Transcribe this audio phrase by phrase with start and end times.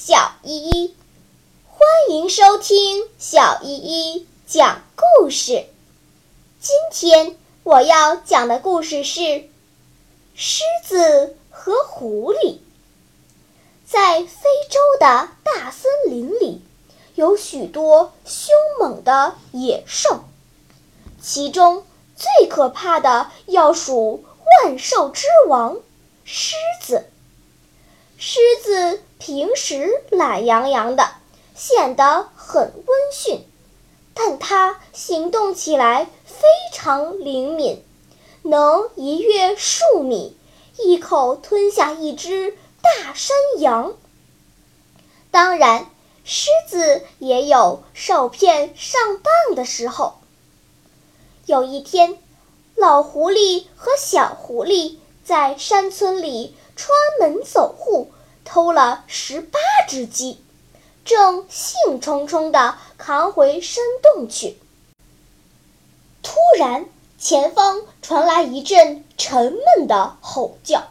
[0.00, 0.94] 小依依。
[1.66, 5.66] 欢迎收听小依依讲故事。
[6.60, 9.50] 今天我要讲的故事是
[10.36, 12.58] 狮子和狐狸。
[13.84, 16.62] 在非洲的大森林里
[17.16, 20.20] 有许多凶猛的野兽
[21.20, 24.24] 其中最可怕的要数
[24.62, 25.76] 万兽之王
[26.24, 27.10] 狮子。
[28.20, 31.08] 狮子平时懒洋洋的，
[31.54, 33.44] 显得很温驯。
[34.12, 36.42] 但它行动起来非
[36.72, 37.80] 常灵敏，
[38.42, 40.36] 能一跃数米，
[40.78, 43.94] 一口吞下一只大山羊。
[45.30, 45.88] 当然，
[46.24, 50.14] 狮子也有受骗上当的时候。
[51.46, 52.18] 有一天，
[52.74, 58.12] 老狐狸和小狐狸在山村里穿门走户，
[58.44, 60.40] 偷了十八只鸡。
[61.04, 64.58] 正兴冲冲地扛回山洞去，
[66.22, 66.86] 突然
[67.18, 70.84] 前方传来一阵沉闷的吼叫，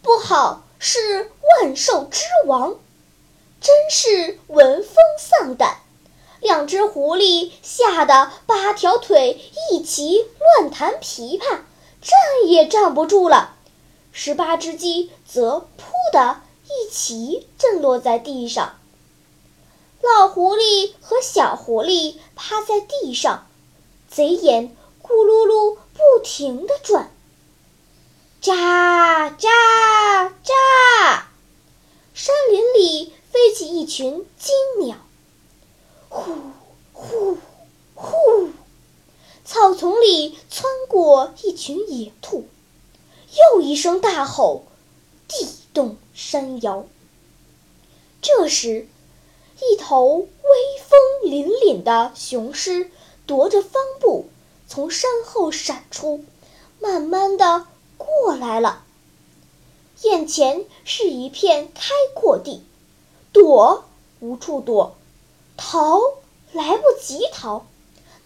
[0.00, 1.30] 不好，是
[1.60, 2.76] 万兽之王！
[3.60, 5.80] 真是闻风丧胆，
[6.40, 11.42] 两只狐狸吓得八条腿一齐乱弹琵琶，
[12.00, 13.55] 站也站不住了。
[14.18, 18.76] 十八只鸡则“噗”的一齐震落在地上。
[20.00, 23.46] 老狐狸和小狐狸趴在地上，
[24.08, 27.10] 贼眼咕噜噜不停地转。
[28.40, 31.22] 喳喳喳！
[32.14, 34.96] 山林里飞起一群金鸟。
[36.08, 36.22] 呼
[36.94, 37.36] 呼
[37.94, 38.48] 呼！
[39.44, 42.48] 草丛里窜过一群野兔。
[43.34, 44.64] 又一声大吼，
[45.28, 46.86] 地动山摇。
[48.20, 48.86] 这时。
[49.58, 50.28] 一头威
[50.86, 52.90] 风凛凛的雄狮
[53.26, 54.28] 踱着方步
[54.68, 56.26] 从山后闪出，
[56.78, 58.84] 慢慢的过来了。
[60.02, 62.62] 眼前是一片开阔地，
[63.32, 63.86] 躲
[64.20, 64.94] 无处躲，
[65.56, 66.00] 逃
[66.52, 67.64] 来不及逃，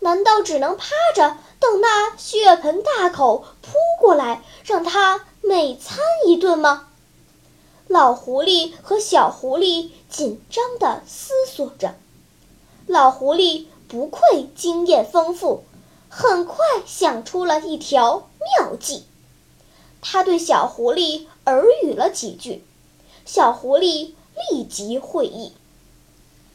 [0.00, 6.88] 难道只能趴着等那血盆大口扑过来，让他美餐一顿吗？
[7.88, 11.94] 老狐狸和小狐狸紧张地思索着。
[12.86, 15.64] 老狐狸不愧经验丰富，
[16.08, 18.28] 很快想出了一条
[18.58, 19.04] 妙计。
[20.00, 22.62] 他对小狐狸耳语了几句，
[23.24, 24.12] 小狐狸
[24.50, 25.52] 立即会意。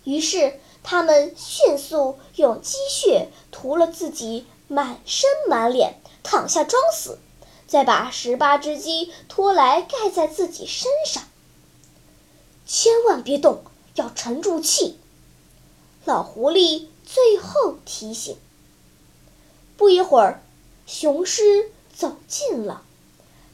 [0.03, 7.19] 于是，他们迅速用鸡血涂了自己满身满脸，躺下装死。
[7.65, 11.23] 再把十八只鸡拖来盖在自己身上，
[12.67, 13.63] 千万别动，
[13.95, 14.99] 要沉住气。
[16.05, 18.37] 老狐狸最后提醒。
[19.75, 20.43] 不一会儿，
[20.85, 22.83] 雄狮走近了，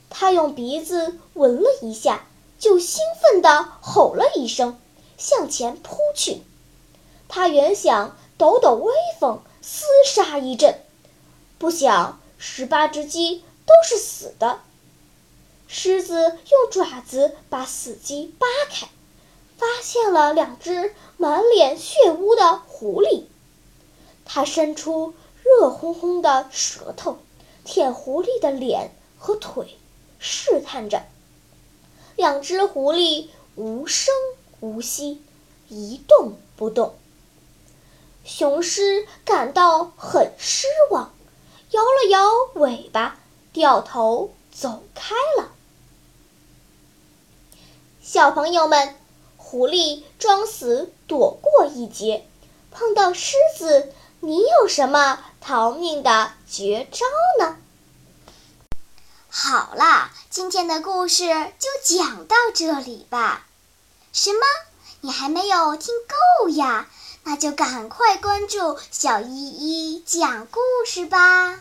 [0.09, 2.27] 他用鼻子闻了一下，
[2.57, 4.77] 就兴奋地吼了一声，
[5.19, 6.41] 向前扑去。
[7.27, 10.79] 他原想抖抖威风，厮杀一阵，
[11.59, 13.43] 不想十八只鸡。
[13.69, 14.61] 都是死的。
[15.67, 18.89] 狮子用爪子把死鸡扒开，
[19.59, 23.25] 发现了两只满脸血污的狐狸。
[24.25, 25.13] 它伸出
[25.43, 27.19] 热烘烘的舌头，
[27.63, 29.77] 舔狐狸的脸和腿，
[30.17, 31.03] 试探着。
[32.15, 34.11] 两只狐狸无声
[34.61, 35.21] 无息，
[35.67, 36.95] 一动不动。
[38.23, 41.13] 雄狮感到很失望，
[41.71, 43.17] 摇了摇尾巴。
[43.51, 45.51] 掉头走开了。
[47.99, 48.95] 小朋友们，
[49.37, 52.27] 狐狸装死躲过一劫，
[52.69, 57.05] 碰到狮子，你有什么逃命的绝招
[57.39, 57.57] 呢？
[59.29, 61.25] 好啦，今天的故事
[61.57, 63.47] 就讲到这里吧。
[64.11, 64.39] 什么？
[65.01, 66.87] 你还没有听够呀？
[67.23, 71.59] 那就赶快关注小依依讲故事吧。